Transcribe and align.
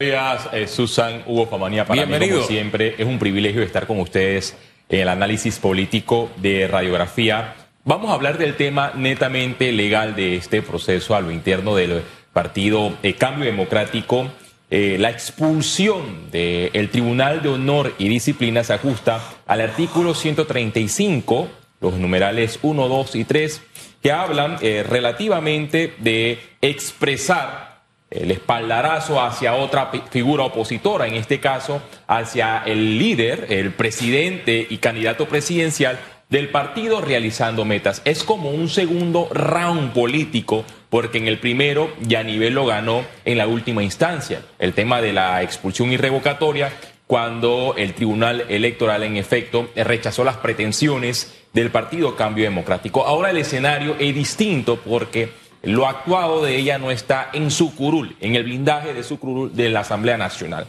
días, 0.00 0.48
eh, 0.52 0.68
Susan 0.68 1.24
Hugo 1.26 1.48
Famanía. 1.48 1.84
Para 1.84 2.04
Bienvenido. 2.04 2.36
mí, 2.36 2.42
como 2.42 2.46
siempre, 2.46 2.94
es 2.98 3.04
un 3.04 3.18
privilegio 3.18 3.62
estar 3.62 3.88
con 3.88 3.98
ustedes 3.98 4.56
en 4.88 5.00
el 5.00 5.08
análisis 5.08 5.58
político 5.58 6.30
de 6.36 6.68
radiografía. 6.68 7.56
Vamos 7.82 8.08
a 8.12 8.14
hablar 8.14 8.38
del 8.38 8.54
tema 8.54 8.92
netamente 8.94 9.72
legal 9.72 10.14
de 10.14 10.36
este 10.36 10.62
proceso 10.62 11.16
a 11.16 11.20
lo 11.20 11.32
interno 11.32 11.74
del 11.74 12.02
partido 12.32 12.92
eh, 13.02 13.14
Cambio 13.14 13.46
Democrático. 13.46 14.28
Eh, 14.70 14.98
la 15.00 15.10
expulsión 15.10 16.30
del 16.30 16.90
Tribunal 16.90 17.42
de 17.42 17.48
Honor 17.48 17.92
y 17.98 18.08
Disciplina 18.08 18.62
se 18.62 18.74
ajusta 18.74 19.20
al 19.48 19.62
artículo 19.62 20.14
135, 20.14 21.48
los 21.80 21.94
numerales 21.94 22.60
1, 22.62 22.86
2 22.86 23.16
y 23.16 23.24
3, 23.24 23.62
que 24.00 24.12
hablan 24.12 24.58
relativamente 24.60 25.94
de 25.98 26.38
expresar 26.60 27.67
el 28.10 28.30
espaldarazo 28.30 29.22
hacia 29.22 29.54
otra 29.54 29.90
figura 30.10 30.44
opositora, 30.44 31.06
en 31.06 31.14
este 31.14 31.40
caso 31.40 31.82
hacia 32.06 32.62
el 32.64 32.98
líder, 32.98 33.46
el 33.50 33.72
presidente 33.72 34.66
y 34.68 34.78
candidato 34.78 35.26
presidencial 35.28 35.98
del 36.28 36.50
partido 36.50 37.00
realizando 37.00 37.64
metas. 37.64 38.02
Es 38.04 38.22
como 38.22 38.50
un 38.50 38.68
segundo 38.68 39.28
round 39.32 39.92
político, 39.92 40.64
porque 40.90 41.18
en 41.18 41.28
el 41.28 41.38
primero 41.38 41.90
ya 42.00 42.22
nivel 42.22 42.54
lo 42.54 42.66
ganó 42.66 43.04
en 43.24 43.38
la 43.38 43.46
última 43.46 43.82
instancia. 43.82 44.42
El 44.58 44.74
tema 44.74 45.00
de 45.00 45.12
la 45.12 45.42
expulsión 45.42 45.90
irrevocatoria, 45.92 46.72
cuando 47.06 47.74
el 47.78 47.94
Tribunal 47.94 48.44
Electoral 48.50 49.02
en 49.02 49.16
efecto 49.16 49.70
rechazó 49.74 50.24
las 50.24 50.36
pretensiones 50.36 51.34
del 51.54 51.70
Partido 51.70 52.14
Cambio 52.16 52.44
Democrático. 52.44 53.06
Ahora 53.06 53.30
el 53.30 53.38
escenario 53.38 53.96
es 53.98 54.14
distinto 54.14 54.76
porque 54.76 55.30
lo 55.62 55.86
actuado 55.86 56.44
de 56.44 56.56
ella 56.56 56.78
no 56.78 56.90
está 56.90 57.30
en 57.32 57.50
su 57.50 57.74
curul, 57.74 58.16
en 58.20 58.36
el 58.36 58.44
blindaje 58.44 58.94
de 58.94 59.02
su 59.02 59.18
curul 59.18 59.54
de 59.54 59.68
la 59.68 59.80
Asamblea 59.80 60.16
Nacional. 60.16 60.66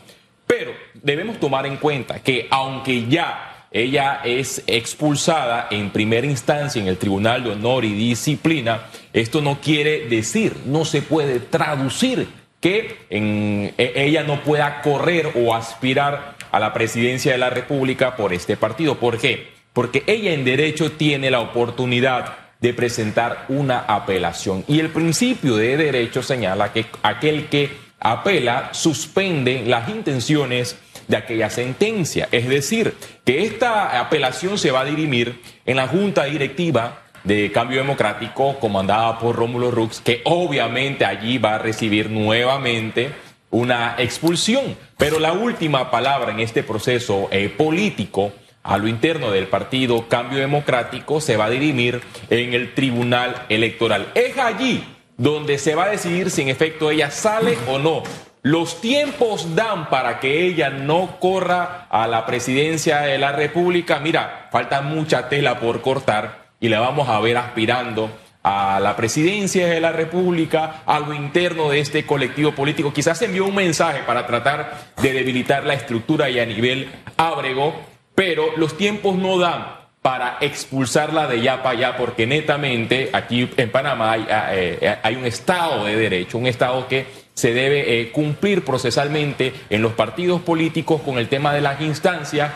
Pero 0.48 0.72
debemos 0.96 1.40
tomar 1.40 1.66
en 1.66 1.78
cuenta 1.78 2.20
que 2.20 2.48
aunque 2.50 3.08
ya 3.08 3.68
ella 3.72 4.22
es 4.24 4.64
expulsada 4.66 5.68
en 5.70 5.92
primera 5.92 6.26
instancia 6.26 6.82
en 6.82 6.88
el 6.88 6.98
Tribunal 6.98 7.44
de 7.44 7.52
Honor 7.52 7.86
y 7.86 7.94
Disciplina, 7.94 8.88
esto 9.14 9.42
no 9.42 9.62
quiere 9.62 10.08
decir, 10.08 10.56
no 10.66 10.86
se 10.86 11.04
puede 11.04 11.40
traducir 11.40 12.28
que 12.60 12.98
e, 13.10 13.94
ella 13.96 14.24
no 14.24 14.42
pueda 14.42 14.82
correr 14.82 15.34
o 15.36 15.54
aspirar 15.54 16.36
a 16.52 16.60
la 16.60 16.74
presidencia 16.74 17.32
de 17.32 17.38
la 17.38 17.52
República 17.52 18.16
por 18.16 18.34
este 18.34 18.58
partido. 18.58 18.96
¿Por 18.96 19.20
qué? 19.20 19.48
Porque 19.72 20.04
ella 20.08 20.34
en 20.34 20.46
derecho 20.46 20.94
tiene 20.94 21.30
la 21.30 21.42
oportunidad 21.42 22.49
de 22.60 22.74
presentar 22.74 23.46
una 23.50 23.80
apelación. 23.80 24.64
Y 24.68 24.80
el 24.80 24.90
principio 24.90 25.56
de 25.56 25.78
derecho 25.78 26.22
señala 26.22 26.74
que 26.74 26.86
aquel 27.04 27.48
que 27.48 27.72
apela 28.00 28.70
suspende 28.74 29.64
las 29.66 29.90
intenciones 29.90 30.78
de 31.08 31.18
aquella 31.18 31.50
sentencia. 31.50 32.28
Es 32.32 32.48
decir, 32.48 32.96
que 33.26 33.44
esta 33.44 34.00
apelación 34.00 34.58
se 34.58 34.72
va 34.72 34.82
a 34.82 34.86
dirimir 34.86 35.42
en 35.66 35.78
la 35.78 35.88
Junta 35.88 36.26
Directiva 36.26 37.04
de 37.24 37.52
Cambio 37.52 37.80
Democrático 37.80 38.60
comandada 38.60 39.20
por 39.20 39.36
Rómulo 39.36 39.72
Rux, 39.72 40.02
que 40.02 40.22
obviamente 40.26 41.06
allí 41.06 41.38
va 41.38 41.56
a 41.56 41.60
recibir 41.60 42.10
nuevamente 42.10 43.12
una 43.50 43.96
expulsión. 43.98 44.78
Pero 44.98 45.20
la 45.20 45.34
última 45.34 45.90
palabra 45.90 46.32
en 46.32 46.40
este 46.40 46.64
proceso 46.64 47.28
eh, 47.32 47.50
político 47.50 48.32
a 48.64 48.78
lo 48.78 48.88
interno 48.88 49.32
del 49.32 49.48
partido 49.48 50.08
Cambio 50.08 50.40
Democrático 50.40 51.22
se 51.22 51.38
va 51.38 51.46
a 51.46 51.50
dirimir 51.50 52.02
en 52.30 52.54
el 52.54 52.74
Tribunal 52.74 53.46
Electoral. 53.50 54.08
Es 54.16 54.38
allí 54.38 54.84
donde 55.18 55.58
se 55.58 55.76
va 55.76 55.86
a 55.86 55.90
decidir 55.90 56.32
si 56.32 56.42
en 56.42 56.50
efecto 56.50 56.92
ella 56.92 57.12
sale 57.12 57.58
o 57.68 57.80
no. 57.80 58.04
Los 58.42 58.80
tiempos 58.80 59.54
dan 59.56 59.90
para 59.90 60.20
que 60.20 60.46
ella 60.46 60.70
no 60.70 61.18
corra 61.20 61.88
a 61.90 62.08
la 62.08 62.26
presidencia 62.26 63.02
de 63.02 63.18
la 63.18 63.34
República. 63.34 64.00
Mira, 64.00 64.48
falta 64.52 64.82
mucha 64.82 65.28
tela 65.28 65.60
por 65.60 65.82
cortar 65.82 66.52
y 66.62 66.70
la 66.70 66.80
vamos 66.80 67.10
a 67.10 67.20
ver 67.20 67.38
aspirando 67.38 68.10
a 68.44 68.80
la 68.80 68.96
presidencia 68.96 69.68
de 69.68 69.82
la 69.82 69.92
República, 69.92 70.84
a 70.86 71.00
lo 71.00 71.14
interno 71.14 71.70
de 71.70 71.82
este 71.82 72.06
colectivo 72.06 72.54
político. 72.54 72.94
Quizás 72.94 73.22
envió 73.22 73.46
un 73.46 73.56
mensaje 73.56 74.04
para 74.06 74.26
tratar 74.26 74.88
de 75.02 75.12
debilitar 75.12 75.66
la 75.66 75.74
estructura 75.74 76.30
y 76.30 76.40
a 76.40 76.46
nivel 76.46 76.90
ábrego 77.18 77.76
pero 78.20 78.58
los 78.58 78.76
tiempos 78.76 79.16
no 79.16 79.38
dan 79.38 79.78
para 80.02 80.40
expulsarla 80.42 81.26
de 81.28 81.40
ya 81.40 81.64
para 81.64 81.70
allá, 81.78 81.96
porque 81.96 82.28
netamente 82.28 83.12
aquí 83.14 83.50
en 83.56 83.72
Panamá 83.72 84.12
hay, 84.12 84.28
ah, 84.30 84.50
eh, 84.52 84.98
hay 85.02 85.16
un 85.16 85.26
Estado 85.26 85.86
de 85.86 85.96
Derecho, 85.96 86.38
un 86.38 86.46
Estado 86.46 86.86
que 86.90 87.06
se 87.34 87.54
debe 87.54 88.02
eh, 88.02 88.12
cumplir 88.12 88.66
procesalmente 88.66 89.54
en 89.70 89.82
los 89.82 89.94
partidos 89.94 90.42
políticos 90.42 91.00
con 91.00 91.18
el 91.18 91.30
tema 91.30 91.54
de 91.54 91.62
las 91.62 91.80
instancias 91.80 92.52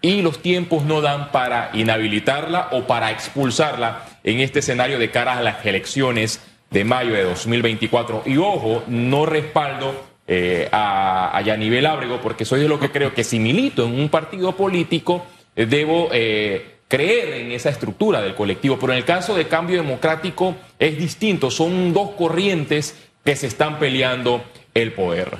y 0.00 0.22
los 0.22 0.40
tiempos 0.40 0.84
no 0.84 1.00
dan 1.00 1.32
para 1.32 1.70
inhabilitarla 1.72 2.68
o 2.70 2.86
para 2.86 3.10
expulsarla 3.10 4.04
en 4.22 4.38
este 4.38 4.60
escenario 4.60 5.00
de 5.00 5.10
cara 5.10 5.36
a 5.36 5.42
las 5.42 5.66
elecciones 5.66 6.40
de 6.70 6.84
mayo 6.84 7.14
de 7.14 7.24
2024. 7.24 8.22
Y 8.24 8.36
ojo, 8.36 8.84
no 8.86 9.26
respaldo 9.26 10.07
eh, 10.30 10.68
a, 10.70 11.34
a, 11.34 11.40
Yanivel 11.40 11.86
Ábrego, 11.86 12.20
porque 12.20 12.44
soy 12.44 12.60
de 12.60 12.68
lo 12.68 12.78
que 12.78 12.90
creo 12.90 13.14
que 13.14 13.24
si 13.24 13.38
milito 13.38 13.86
en 13.86 13.98
un 13.98 14.10
partido 14.10 14.54
político, 14.54 15.24
eh, 15.56 15.64
debo 15.64 16.10
eh, 16.12 16.80
creer 16.86 17.32
en 17.32 17.52
esa 17.52 17.70
estructura 17.70 18.20
del 18.20 18.34
colectivo. 18.34 18.78
Pero 18.78 18.92
en 18.92 18.98
el 18.98 19.06
caso 19.06 19.34
de 19.34 19.48
cambio 19.48 19.78
democrático 19.78 20.54
es 20.78 20.98
distinto, 20.98 21.50
son 21.50 21.94
dos 21.94 22.10
corrientes 22.10 22.94
que 23.24 23.36
se 23.36 23.46
están 23.46 23.78
peleando 23.78 24.44
el 24.74 24.92
poder. 24.92 25.38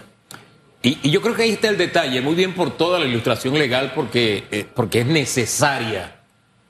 Y, 0.82 1.10
yo 1.10 1.20
creo 1.20 1.34
que 1.34 1.42
ahí 1.42 1.50
está 1.50 1.68
el 1.68 1.76
detalle, 1.76 2.22
muy 2.22 2.34
bien 2.34 2.54
por 2.54 2.70
toda 2.78 2.98
la 2.98 3.04
ilustración 3.04 3.58
legal, 3.58 3.92
porque, 3.94 4.68
porque 4.74 5.00
es 5.00 5.06
necesaria. 5.06 6.16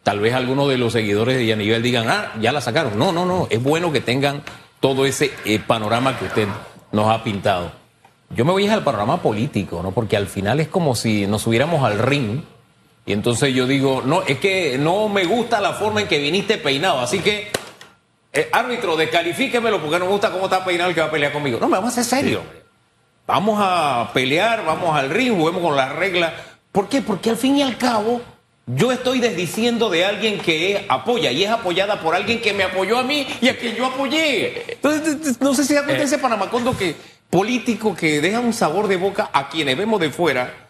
Tal 0.02 0.18
vez 0.18 0.34
algunos 0.34 0.68
de 0.68 0.76
los 0.76 0.92
seguidores 0.92 1.36
de 1.36 1.46
Yanivel 1.46 1.84
digan, 1.84 2.08
ah, 2.08 2.32
ya 2.40 2.50
la 2.50 2.60
sacaron. 2.60 2.98
No, 2.98 3.12
no, 3.12 3.24
no, 3.24 3.46
es 3.48 3.62
bueno 3.62 3.92
que 3.92 4.00
tengan 4.00 4.42
todo 4.80 5.06
ese 5.06 5.30
panorama 5.68 6.18
que 6.18 6.24
usted 6.24 6.48
nos 6.90 7.08
ha 7.08 7.22
pintado. 7.22 7.78
Yo 8.30 8.44
me 8.44 8.52
voy 8.52 8.68
al 8.68 8.84
panorama 8.84 9.22
político, 9.22 9.82
¿no? 9.82 9.92
Porque 9.92 10.16
al 10.16 10.26
final 10.26 10.60
es 10.60 10.68
como 10.68 10.94
si 10.94 11.26
nos 11.26 11.42
subiéramos 11.42 11.82
al 11.82 11.98
ring 11.98 12.42
y 13.08 13.12
entonces 13.14 13.54
yo 13.54 13.66
digo, 13.66 14.02
no, 14.04 14.22
es 14.22 14.38
que 14.38 14.76
no 14.76 15.08
me 15.08 15.24
gusta 15.24 15.62
la 15.62 15.72
forma 15.72 16.02
en 16.02 16.08
que 16.08 16.18
viniste 16.18 16.58
peinado, 16.58 17.00
así 17.00 17.20
que, 17.20 17.50
eh, 18.34 18.50
árbitro, 18.52 18.96
descalifíquemelo 18.96 19.80
porque 19.80 19.98
no 19.98 20.04
me 20.04 20.10
gusta 20.10 20.30
cómo 20.30 20.44
está 20.44 20.62
peinado 20.62 20.90
el 20.90 20.94
que 20.94 21.00
va 21.00 21.06
a 21.06 21.10
pelear 21.10 21.32
conmigo. 21.32 21.58
No, 21.58 21.68
me 21.68 21.76
vamos 21.76 21.96
a 21.96 22.00
hacer 22.00 22.18
serio. 22.18 22.42
Vamos 23.26 23.58
a 23.62 24.10
pelear, 24.12 24.62
vamos 24.66 24.94
al 24.94 25.08
ring, 25.08 25.34
juguemos 25.34 25.62
con 25.62 25.74
las 25.74 25.96
reglas. 25.96 26.34
¿Por 26.70 26.90
qué? 26.90 27.00
Porque 27.00 27.30
al 27.30 27.38
fin 27.38 27.56
y 27.56 27.62
al 27.62 27.78
cabo 27.78 28.20
yo 28.66 28.92
estoy 28.92 29.20
desdiciendo 29.20 29.88
de 29.88 30.04
alguien 30.04 30.38
que 30.38 30.84
apoya 30.90 31.32
y 31.32 31.44
es 31.44 31.50
apoyada 31.50 32.02
por 32.02 32.14
alguien 32.14 32.42
que 32.42 32.52
me 32.52 32.64
apoyó 32.64 32.98
a 32.98 33.04
mí 33.04 33.26
y 33.40 33.48
a 33.48 33.58
quien 33.58 33.74
yo 33.74 33.86
apoyé. 33.86 34.72
Entonces, 34.72 35.40
no 35.40 35.54
sé 35.54 35.64
si 35.64 35.72
da 35.72 35.84
cuenta 35.84 36.02
eh. 36.02 36.04
ese 36.06 36.18
Panamacondo 36.18 36.76
que 36.76 36.94
político 37.30 37.94
que 37.94 38.20
deja 38.20 38.40
un 38.40 38.52
sabor 38.52 38.88
de 38.88 38.96
boca 38.96 39.30
a 39.32 39.48
quienes 39.48 39.76
vemos 39.76 40.00
de 40.00 40.10
fuera, 40.10 40.68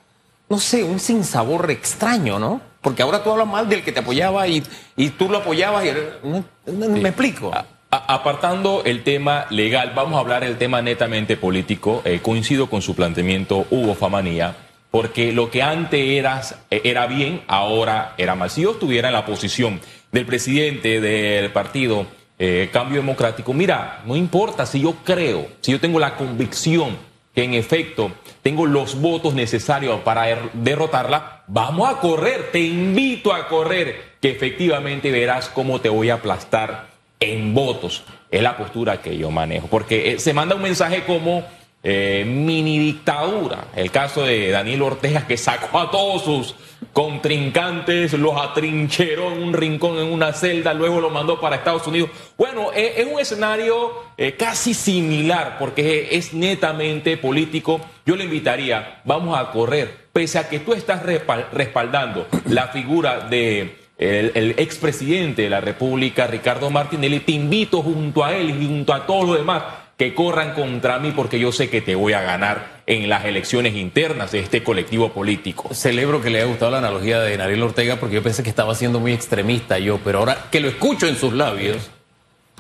no 0.49 0.59
sé, 0.59 0.83
un 0.83 0.99
sinsabor 0.99 1.71
extraño, 1.71 2.39
¿no? 2.39 2.61
Porque 2.81 3.03
ahora 3.03 3.23
tú 3.23 3.31
hablas 3.31 3.47
mal 3.47 3.69
del 3.69 3.83
que 3.83 3.93
te 3.93 4.01
apoyaba 4.01 4.47
y, 4.49 4.63
y 4.97 5.11
tú 5.11 5.29
lo 5.29 5.39
apoyabas 5.39 5.85
y... 5.85 6.71
Me 6.73 7.09
explico. 7.09 7.53
apartando 7.91 8.83
el 8.85 9.03
tema 9.03 9.47
legal, 9.51 9.93
vamos 9.95 10.17
a 10.17 10.21
hablar 10.21 10.43
del 10.43 10.59
tema 10.59 10.81
netamente 10.81 11.37
político. 11.37 12.03
Eh, 12.05 12.21
coincido 12.23 12.71
con 12.71 12.81
su 12.81 12.95
planteamiento, 12.95 13.67
Hugo 13.71 13.95
Famanía, 13.95 14.57
porque 14.91 15.33
lo 15.33 15.51
que 15.51 15.63
antes 15.63 16.01
era, 16.01 16.41
era 16.71 17.07
bien, 17.07 17.43
ahora 17.47 18.15
era 18.17 18.35
mal. 18.35 18.51
Si 18.51 18.63
yo 18.63 18.73
estuviera 18.73 19.09
en 19.09 19.15
la 19.15 19.27
posición 19.27 19.81
del 20.13 20.25
presidente 20.25 21.01
del 21.01 21.51
partido 21.51 22.07
eh, 22.39 22.69
cambio 22.73 23.01
democrático, 23.01 23.53
mira, 23.53 24.03
no 24.07 24.15
importa 24.15 24.65
si 24.65 24.81
yo 24.81 24.95
creo, 25.05 25.49
si 25.61 25.73
yo 25.73 25.81
tengo 25.81 25.99
la 25.99 26.15
convicción 26.15 26.97
que 27.35 27.45
en 27.45 27.55
efecto 27.55 28.13
tengo 28.43 28.67
los 28.67 29.01
votos 29.01 29.35
necesarios 29.35 30.01
para 30.01 30.29
er, 30.29 30.39
derrotarla, 30.55 31.43
vamos 31.47 31.89
a 31.89 32.01
correr, 32.01 32.51
te 32.53 32.61
invito 32.61 33.33
a 33.33 33.49
correr, 33.49 34.17
que 34.21 34.31
efectivamente 34.31 35.11
verás 35.11 35.49
cómo 35.49 35.81
te 35.81 35.89
voy 35.89 36.11
a 36.11 36.15
aplastar 36.15 36.89
en 37.21 37.55
votos. 37.55 38.05
Es 38.31 38.43
la 38.43 38.57
postura 38.57 39.01
que 39.01 39.17
yo 39.17 39.31
manejo, 39.31 39.67
porque 39.69 40.13
eh, 40.13 40.19
se 40.19 40.35
manda 40.35 40.55
un 40.55 40.63
mensaje 40.63 41.05
como 41.05 41.45
eh, 41.91 42.23
mini 42.27 42.79
dictadura. 42.79 43.69
El 43.75 43.91
caso 43.91 44.23
de 44.23 44.51
Daniel 44.51 44.83
Ortega 44.83 45.27
que 45.27 45.39
sacó 45.39 45.79
a 45.79 45.91
todos 45.91 46.23
sus 46.23 46.55
contrincantes, 46.93 48.13
los 48.13 48.37
atrincheró 48.37 49.33
en 49.33 49.43
un 49.43 49.55
rincón, 49.55 49.97
en 49.97 50.13
una 50.13 50.35
celda, 50.35 50.75
luego 50.75 51.01
lo 51.01 51.09
mandó 51.09 51.41
para 51.41 51.57
Estados 51.57 51.87
Unidos. 51.87 52.11
Bueno, 52.37 52.73
eh, 52.75 52.93
es 52.99 53.07
un 53.11 53.19
escenario 53.19 53.93
eh, 54.19 54.35
casi 54.37 54.75
similar 54.75 55.57
porque 55.59 56.09
es 56.13 56.35
netamente 56.35 57.17
político. 57.17 57.81
Yo 58.05 58.17
le 58.17 58.25
invitaría, 58.25 59.01
vamos 59.07 59.39
a 59.39 59.51
correr, 59.51 60.09
pese 60.13 60.39
a 60.39 60.47
que 60.47 60.61
tú 60.61 60.75
estás 60.75 61.03
respaldando 61.03 62.27
la 62.45 62.69
figura 62.69 63.21
de 63.21 63.79
el, 63.97 64.55
expresidente 64.59 65.41
de 65.43 65.51
la 65.51 65.63
República, 65.63 66.27
Ricardo 66.27 66.69
Martinelli, 66.69 67.21
te 67.21 67.33
invito 67.33 67.83
junto 67.83 68.27
a 68.27 68.37
él 68.37 68.51
y 68.51 68.67
junto 68.67 68.93
a 68.93 69.07
todos 69.07 69.27
los 69.27 69.39
demás 69.39 69.63
que 69.99 70.15
corran 70.15 70.55
contra 70.55 71.01
mí 71.01 71.11
porque 71.11 71.41
yo 71.41 71.51
sé 71.51 71.69
que 71.69 71.81
te 71.81 71.97
voy 71.97 72.13
a 72.13 72.21
ganar 72.21 72.83
en 72.87 73.09
las 73.09 73.25
elecciones 73.25 73.75
internas 73.75 74.31
de 74.31 74.39
este 74.39 74.63
colectivo 74.63 75.13
político. 75.13 75.75
Celebro 75.75 76.23
que 76.23 76.31
le 76.31 76.39
haya 76.39 76.47
gustado 76.47 76.71
la 76.71 76.79
analogía 76.79 77.21
de 77.21 77.37
Nariel 77.37 77.65
Ortega 77.65 77.97
porque 77.97 78.15
yo 78.15 78.23
pensé 78.23 78.45
que 78.45 78.49
estaba 78.49 78.77
siendo 78.77 79.01
muy 79.01 79.13
extremista 79.13 79.77
yo, 79.81 79.99
pero 80.05 80.21
ahora 80.21 80.47
que 80.53 80.61
lo 80.61 80.69
escucho 80.69 81.09
en 81.09 81.17
sus 81.17 81.33
labios, 81.33 81.91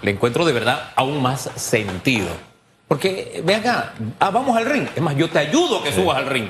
le 0.02 0.10
encuentro 0.10 0.44
de 0.44 0.52
verdad 0.52 0.90
aún 0.96 1.22
más 1.22 1.48
sentido. 1.54 2.26
Porque, 2.88 3.40
ve 3.44 3.54
acá, 3.54 3.94
ah, 4.18 4.30
vamos 4.30 4.56
al 4.56 4.66
ring. 4.66 4.88
Es 4.96 5.00
más, 5.00 5.14
yo 5.14 5.30
te 5.30 5.38
ayudo 5.38 5.78
a 5.78 5.84
que 5.84 5.92
subas 5.92 6.16
al 6.16 6.26
ring. 6.26 6.48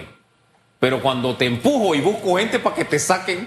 Pero 0.80 1.02
cuando 1.02 1.36
te 1.36 1.44
empujo 1.44 1.94
y 1.94 2.00
busco 2.00 2.38
gente 2.38 2.60
para 2.60 2.76
que 2.76 2.86
te 2.86 2.98
saquen, 2.98 3.46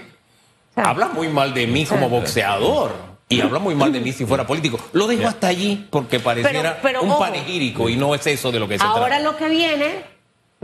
hablas 0.76 1.12
muy 1.12 1.26
mal 1.28 1.52
de 1.52 1.66
mí 1.66 1.86
como 1.86 2.08
boxeador 2.08 3.11
y 3.32 3.40
habla 3.40 3.58
muy 3.58 3.74
mal 3.74 3.92
de 3.92 4.00
mí 4.00 4.12
si 4.12 4.24
fuera 4.26 4.46
político. 4.46 4.78
Lo 4.92 5.06
dejo 5.06 5.26
hasta 5.26 5.48
allí 5.48 5.86
porque 5.90 6.20
pareciera 6.20 6.80
un 7.00 7.18
panegírico 7.18 7.88
y 7.88 7.96
no 7.96 8.14
es 8.14 8.26
eso 8.26 8.52
de 8.52 8.60
lo 8.60 8.68
que 8.68 8.78
se 8.78 8.84
Ahora 8.84 9.18
lo 9.20 9.36
que 9.36 9.48
viene 9.48 10.04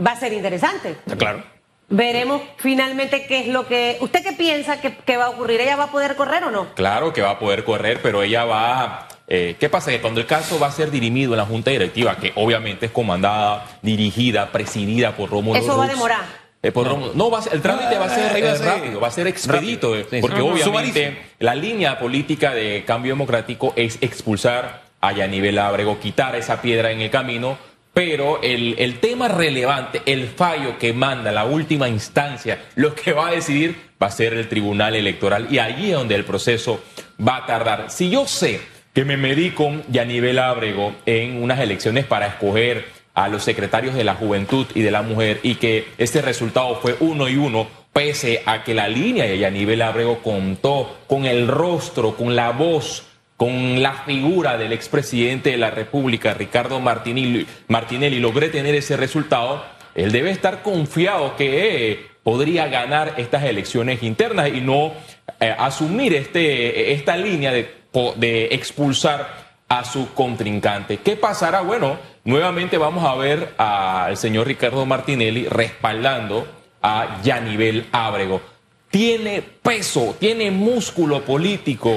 va 0.05 0.11
a 0.11 0.15
ser 0.19 0.33
interesante. 0.33 0.97
Claro. 1.17 1.43
Veremos 1.91 2.43
finalmente 2.57 3.25
qué 3.25 3.39
es 3.39 3.47
lo 3.47 3.67
que... 3.67 3.97
¿Usted 3.99 4.23
qué 4.23 4.33
piensa 4.33 4.79
que, 4.79 5.17
va 5.17 5.25
a 5.25 5.29
ocurrir? 5.29 5.59
¿Ella 5.59 5.75
va 5.75 5.85
a 5.85 5.91
poder 5.91 6.15
correr 6.15 6.43
o 6.43 6.51
no? 6.51 6.73
Claro 6.75 7.13
que 7.13 7.21
va 7.21 7.31
a 7.31 7.39
poder 7.39 7.63
correr, 7.63 7.99
pero 8.01 8.21
ella 8.21 8.45
va... 8.45 9.07
Eh, 9.27 9.55
¿Qué 9.59 9.69
pasa? 9.69 9.89
Que 9.89 9.99
cuando 9.99 10.19
el 10.19 10.27
caso 10.27 10.59
va 10.59 10.67
a 10.67 10.71
ser 10.71 10.91
dirimido 10.91 11.33
en 11.33 11.37
la 11.37 11.45
Junta 11.45 11.71
Directiva, 11.71 12.17
que 12.17 12.31
obviamente 12.35 12.87
es 12.87 12.91
comandada, 12.91 13.65
dirigida, 13.81 14.51
presidida 14.51 15.15
por 15.15 15.31
Rómulo 15.31 15.59
Eso 15.59 15.77
va 15.77 15.85
a 15.85 15.87
demorar. 15.87 16.48
Eh, 16.61 16.73
no, 17.15 17.31
va 17.31 17.41
el 17.51 17.61
trámite 17.61 17.97
va 17.97 18.05
a 18.05 18.09
ser 18.09 18.43
eh, 18.43 18.57
rápido, 18.57 18.99
va 18.99 19.07
a 19.07 19.11
ser 19.11 19.27
expedito, 19.27 19.95
porque 20.19 20.41
obviamente 20.41 21.17
la 21.39 21.55
línea 21.55 21.97
política 21.97 22.53
de 22.53 22.83
cambio 22.85 23.13
democrático 23.13 23.71
es 23.77 23.97
expulsar 24.01 24.83
a 24.99 25.13
Yanivel 25.13 25.57
Ábrego, 25.57 25.99
quitar 26.01 26.35
esa 26.35 26.61
piedra 26.61 26.91
en 26.91 26.99
el 26.99 27.09
camino, 27.09 27.57
pero 27.93 28.41
el, 28.41 28.75
el 28.77 28.99
tema 28.99 29.29
relevante, 29.29 30.01
el 30.05 30.27
fallo 30.27 30.77
que 30.77 30.91
manda 30.91 31.31
la 31.31 31.45
última 31.45 31.87
instancia, 31.87 32.59
lo 32.75 32.93
que 32.93 33.13
va 33.13 33.29
a 33.29 33.31
decidir 33.31 33.75
va 34.01 34.07
a 34.07 34.11
ser 34.11 34.33
el 34.33 34.49
Tribunal 34.49 34.95
Electoral 34.95 35.47
y 35.49 35.59
allí 35.59 35.91
es 35.91 35.97
donde 35.97 36.15
el 36.15 36.25
proceso 36.25 36.83
va 37.25 37.37
a 37.37 37.45
tardar. 37.45 37.89
Si 37.89 38.09
yo 38.09 38.27
sé 38.27 38.59
que 38.93 39.05
me 39.05 39.15
medí 39.15 39.51
con 39.51 39.83
Yanivel 39.87 40.39
Ábrego 40.39 40.93
en 41.05 41.41
unas 41.41 41.59
elecciones 41.59 42.05
para 42.05 42.27
escoger 42.27 42.98
a 43.19 43.27
los 43.27 43.43
secretarios 43.43 43.95
de 43.95 44.05
la 44.05 44.15
juventud 44.15 44.65
y 44.73 44.81
de 44.81 44.91
la 44.91 45.01
mujer 45.01 45.41
y 45.43 45.55
que 45.55 45.89
este 45.97 46.21
resultado 46.21 46.75
fue 46.75 46.95
uno 47.01 47.27
y 47.27 47.35
uno, 47.35 47.67
pese 47.91 48.41
a 48.45 48.63
que 48.63 48.73
la 48.73 48.87
línea 48.87 49.25
de 49.25 49.37
Yanivel 49.37 49.81
Abrego 49.81 50.19
contó 50.19 50.99
con 51.05 51.25
el 51.25 51.49
rostro, 51.49 52.15
con 52.15 52.37
la 52.37 52.51
voz, 52.51 53.07
con 53.35 53.83
la 53.83 53.91
figura 54.05 54.57
del 54.57 54.71
expresidente 54.71 55.51
de 55.51 55.57
la 55.57 55.69
República, 55.69 56.33
Ricardo 56.33 56.79
Martinelli, 56.79 57.45
Martinelli, 57.67 58.19
logré 58.19 58.47
tener 58.47 58.73
ese 58.73 58.95
resultado, 58.95 59.65
él 59.95 60.13
debe 60.13 60.31
estar 60.31 60.61
confiado 60.61 61.35
que 61.35 61.91
eh, 61.91 61.99
podría 62.23 62.67
ganar 62.67 63.15
estas 63.17 63.43
elecciones 63.43 64.01
internas 64.01 64.47
y 64.47 64.61
no 64.61 64.93
eh, 65.41 65.53
asumir 65.57 66.13
este, 66.13 66.93
esta 66.93 67.17
línea 67.17 67.51
de, 67.51 67.69
de 68.15 68.45
expulsar 68.51 69.48
a 69.69 69.85
su 69.85 70.13
contrincante. 70.13 70.97
¿Qué 70.97 71.15
pasará? 71.15 71.61
Bueno, 71.61 71.97
nuevamente 72.23 72.77
vamos 72.77 73.05
a 73.05 73.15
ver 73.15 73.53
al 73.57 74.17
señor 74.17 74.47
Ricardo 74.47 74.85
Martinelli 74.85 75.47
respaldando 75.47 76.47
a 76.81 77.21
Yanivel 77.23 77.87
Ábrego. 77.91 78.41
Tiene 78.89 79.43
peso, 79.43 80.15
tiene 80.19 80.49
músculo 80.49 81.21
político 81.21 81.91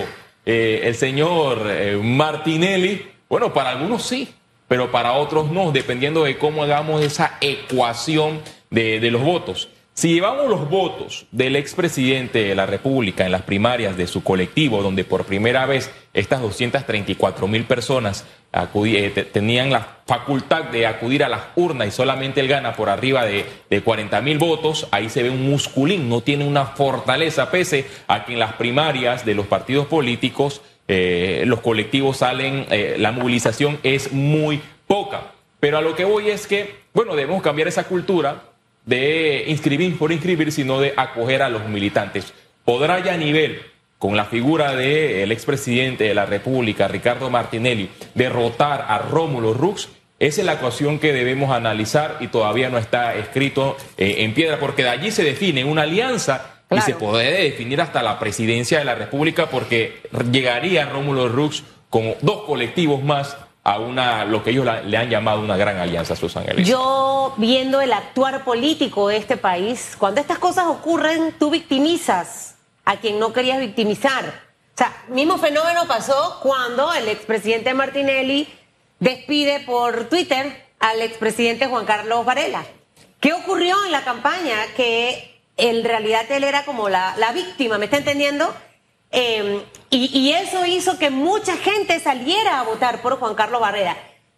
eh, 0.44 0.82
el 0.84 0.94
señor 0.94 1.62
eh, 1.66 1.98
Martinelli. 2.02 3.06
Bueno, 3.28 3.54
para 3.54 3.70
algunos 3.70 4.02
sí, 4.02 4.28
pero 4.68 4.90
para 4.90 5.12
otros 5.14 5.50
no, 5.50 5.72
dependiendo 5.72 6.24
de 6.24 6.36
cómo 6.36 6.64
hagamos 6.64 7.02
esa 7.02 7.38
ecuación 7.40 8.42
de, 8.68 9.00
de 9.00 9.10
los 9.10 9.22
votos. 9.22 9.68
Si 9.94 10.14
llevamos 10.14 10.48
los 10.48 10.70
votos 10.70 11.26
del 11.32 11.54
expresidente 11.54 12.44
de 12.44 12.54
la 12.54 12.64
República 12.64 13.26
en 13.26 13.32
las 13.32 13.42
primarias 13.42 13.94
de 13.94 14.06
su 14.06 14.24
colectivo, 14.24 14.82
donde 14.82 15.04
por 15.04 15.26
primera 15.26 15.66
vez 15.66 15.90
estas 16.14 16.40
234 16.40 17.46
mil 17.46 17.64
personas 17.64 18.24
eh, 18.54 19.28
tenían 19.30 19.70
la 19.70 19.98
facultad 20.06 20.64
de 20.64 20.86
acudir 20.86 21.22
a 21.24 21.28
las 21.28 21.42
urnas 21.56 21.88
y 21.88 21.90
solamente 21.90 22.40
él 22.40 22.48
gana 22.48 22.74
por 22.74 22.88
arriba 22.88 23.26
de, 23.26 23.44
de 23.68 23.82
40 23.82 24.20
mil 24.22 24.38
votos, 24.38 24.88
ahí 24.92 25.10
se 25.10 25.22
ve 25.22 25.28
un 25.28 25.50
musculín, 25.50 26.08
no 26.08 26.22
tiene 26.22 26.46
una 26.46 26.64
fortaleza, 26.64 27.50
pese 27.50 27.86
a 28.08 28.24
que 28.24 28.32
en 28.32 28.38
las 28.38 28.54
primarias 28.54 29.26
de 29.26 29.34
los 29.34 29.46
partidos 29.46 29.86
políticos 29.86 30.62
eh, 30.88 31.44
los 31.46 31.60
colectivos 31.60 32.18
salen, 32.18 32.66
eh, 32.70 32.96
la 32.98 33.12
movilización 33.12 33.78
es 33.82 34.10
muy 34.12 34.60
poca. 34.86 35.32
Pero 35.60 35.78
a 35.78 35.82
lo 35.82 35.94
que 35.94 36.04
voy 36.04 36.30
es 36.30 36.46
que, 36.46 36.76
bueno, 36.92 37.14
debemos 37.14 37.42
cambiar 37.42 37.68
esa 37.68 37.84
cultura 37.84 38.51
de 38.84 39.44
inscribir 39.48 39.98
por 39.98 40.12
inscribir, 40.12 40.52
sino 40.52 40.80
de 40.80 40.94
acoger 40.96 41.42
a 41.42 41.48
los 41.48 41.68
militantes. 41.68 42.32
¿Podrá 42.64 43.00
ya 43.00 43.14
a 43.14 43.16
nivel, 43.16 43.62
con 43.98 44.16
la 44.16 44.24
figura 44.24 44.74
del 44.74 45.32
expresidente 45.32 46.04
de 46.04 46.14
la 46.14 46.26
República, 46.26 46.88
Ricardo 46.88 47.30
Martinelli, 47.30 47.88
derrotar 48.14 48.86
a 48.88 48.98
Rómulo 48.98 49.54
Rux? 49.54 49.88
Esa 50.18 50.40
es 50.40 50.46
la 50.46 50.54
ecuación 50.54 51.00
que 51.00 51.12
debemos 51.12 51.50
analizar 51.50 52.18
y 52.20 52.28
todavía 52.28 52.70
no 52.70 52.78
está 52.78 53.16
escrito 53.16 53.76
eh, 53.98 54.16
en 54.18 54.34
piedra, 54.34 54.60
porque 54.60 54.84
de 54.84 54.90
allí 54.90 55.10
se 55.10 55.24
define 55.24 55.64
una 55.64 55.82
alianza 55.82 56.62
y 56.70 56.80
se 56.80 56.94
puede 56.94 57.42
definir 57.42 57.80
hasta 57.80 58.02
la 58.02 58.18
presidencia 58.18 58.78
de 58.78 58.84
la 58.84 58.94
República, 58.94 59.50
porque 59.50 60.00
llegaría 60.30 60.86
Rómulo 60.86 61.28
Rux 61.28 61.64
con 61.90 62.14
dos 62.22 62.44
colectivos 62.44 63.02
más 63.02 63.36
a 63.64 63.78
una, 63.78 64.24
lo 64.24 64.42
que 64.42 64.50
ellos 64.50 64.66
le 64.84 64.96
han 64.96 65.08
llamado 65.08 65.40
una 65.40 65.56
gran 65.56 65.78
alianza, 65.78 66.16
Susan 66.16 66.44
Ellis. 66.48 66.66
Yo, 66.66 67.34
viendo 67.36 67.80
el 67.80 67.92
actuar 67.92 68.44
político 68.44 69.08
de 69.08 69.16
este 69.16 69.36
país, 69.36 69.94
cuando 69.98 70.20
estas 70.20 70.38
cosas 70.38 70.66
ocurren, 70.66 71.34
tú 71.38 71.50
victimizas 71.50 72.56
a 72.84 72.96
quien 72.96 73.20
no 73.20 73.32
querías 73.32 73.60
victimizar. 73.60 74.24
O 74.74 74.78
sea, 74.78 75.04
mismo 75.08 75.38
fenómeno 75.38 75.86
pasó 75.86 76.40
cuando 76.42 76.92
el 76.92 77.08
expresidente 77.08 77.72
Martinelli 77.74 78.48
despide 78.98 79.60
por 79.60 80.08
Twitter 80.08 80.66
al 80.80 81.00
expresidente 81.00 81.66
Juan 81.66 81.84
Carlos 81.84 82.24
Varela. 82.24 82.64
¿Qué 83.20 83.32
ocurrió 83.32 83.76
en 83.84 83.92
la 83.92 84.02
campaña? 84.02 84.56
Que 84.76 85.40
en 85.56 85.84
realidad 85.84 86.24
él 86.30 86.42
era 86.42 86.64
como 86.64 86.88
la, 86.88 87.14
la 87.18 87.30
víctima, 87.30 87.78
¿me 87.78 87.84
está 87.84 87.98
entendiendo? 87.98 88.52
Em, 89.12 89.62
y, 89.90 90.32
eso 90.32 90.64
hizo 90.64 90.98
que 90.98 91.10
mucha 91.10 91.54
gente 91.58 92.00
saliera 92.00 92.60
a 92.60 92.62
votar 92.62 93.02
por 93.02 93.18
Juan 93.18 93.34
Carlos 93.34 93.60
Barrera. 93.60 93.94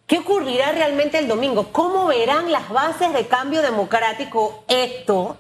¿Qué 0.09 0.19
ocurrirá 0.19 0.73
realmente 0.73 1.17
el 1.17 1.29
domingo? 1.29 1.69
¿Cómo 1.71 2.07
verán 2.07 2.51
las 2.51 2.69
bases 2.69 3.13
de 3.13 3.29
cambio 3.29 3.63
democrático 3.63 4.65
esto? 4.67 5.39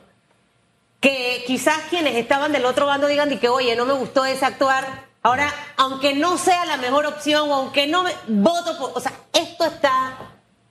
Que 1.00 1.42
quizás 1.48 1.78
quienes 1.90 2.14
estaban 2.14 2.52
del 2.52 2.64
otro 2.64 2.86
bando 2.86 3.08
digan 3.08 3.28
de 3.28 3.40
que, 3.40 3.48
oye, 3.48 3.74
no 3.74 3.84
me 3.84 3.92
gustó 3.92 4.24
ese 4.24 4.46
actuar. 4.46 4.86
Ahora, 5.22 5.52
aunque 5.76 6.14
no 6.14 6.38
sea 6.38 6.64
la 6.64 6.76
mejor 6.76 7.04
opción, 7.04 7.50
aunque 7.50 7.88
no 7.88 8.04
me 8.04 8.12
voto 8.28 8.78
por. 8.78 8.92
O 8.94 9.00
sea, 9.00 9.12
esto 9.32 9.64
está 9.64 10.16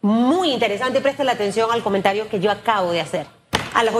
muy 0.02 0.54
interesante 0.54 1.00
y 1.00 1.02
presten 1.02 1.26
la 1.26 1.34
atención 1.34 1.70
al 1.70 1.84
comentario 1.84 2.30
que 2.30 2.40
yo 2.40 2.50
acabo 2.50 2.92
de 2.94 3.02
hacer. 3.02 3.28
A 3.74 3.84
las 3.84 3.94